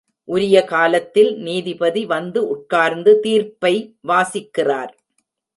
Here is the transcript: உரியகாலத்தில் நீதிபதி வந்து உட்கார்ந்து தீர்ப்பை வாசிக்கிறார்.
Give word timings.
உரியகாலத்தில் 0.27 1.29
நீதிபதி 1.39 2.03
வந்து 2.05 2.41
உட்கார்ந்து 2.47 3.13
தீர்ப்பை 3.19 3.73
வாசிக்கிறார். 4.07 4.93